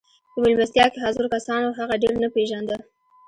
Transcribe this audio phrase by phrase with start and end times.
[0.31, 2.77] په مېلمستیا کې حاضرو کسانو هغه ډېر نه پېژانده